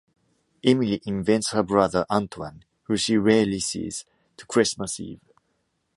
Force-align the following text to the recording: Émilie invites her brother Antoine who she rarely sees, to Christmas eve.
Émilie 0.63 0.99
invites 1.05 1.49
her 1.53 1.61
brother 1.61 2.07
Antoine 2.09 2.65
who 2.85 2.97
she 2.97 3.17
rarely 3.19 3.59
sees, 3.59 4.03
to 4.35 4.47
Christmas 4.47 4.99
eve. 4.99 5.19